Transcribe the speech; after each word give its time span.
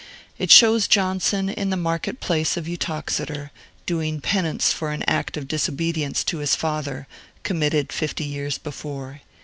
It 0.39 0.49
shows 0.49 0.87
Johnson 0.87 1.47
in 1.47 1.69
the 1.69 1.77
market 1.77 2.19
place 2.19 2.57
of 2.57 2.65
Uttoxeter, 2.67 3.51
doing 3.85 4.19
penance 4.19 4.73
for 4.73 4.89
an 4.89 5.03
act 5.03 5.37
of 5.37 5.47
disobedience 5.47 6.23
to 6.23 6.39
his 6.39 6.55
father, 6.55 7.05
committed 7.43 7.93
fifty 7.93 8.23
years 8.25 8.57
before. 8.57 9.21